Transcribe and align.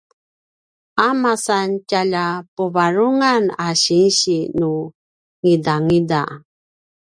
a 1.07 1.07
masan 1.21 1.69
tjalja 1.87 2.25
puvarungan 2.55 3.43
a 3.65 3.67
sinsi 3.83 4.37
nu 4.59 4.71
ngidangida 5.41 6.21